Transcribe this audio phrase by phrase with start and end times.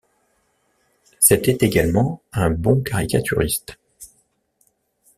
[1.19, 3.77] C'était également un bon caricaturiste.